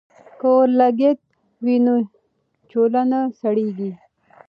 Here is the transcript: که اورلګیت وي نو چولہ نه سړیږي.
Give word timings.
که 0.39 0.47
اورلګیت 0.55 1.19
وي 1.63 1.75
نو 1.85 1.95
چولہ 2.69 3.01
نه 3.11 3.19
سړیږي. 3.39 3.91